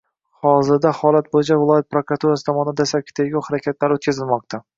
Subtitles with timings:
[0.45, 4.63] Hozirda holat bo‘yicha viloyat prokuraturasi tomonidan dastlabki tergov harakatlari o‘tkazilmoqda